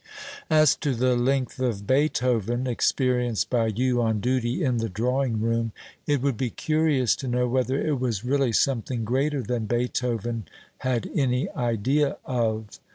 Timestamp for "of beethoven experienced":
1.59-3.51